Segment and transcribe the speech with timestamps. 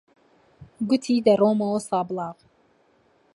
[0.87, 2.37] گوتی دەڕۆمەوە سابڵاغ.